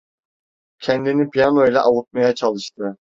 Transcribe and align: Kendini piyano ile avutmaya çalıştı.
Kendini 0.79 1.29
piyano 1.29 1.67
ile 1.67 1.79
avutmaya 1.79 2.35
çalıştı. 2.35 2.97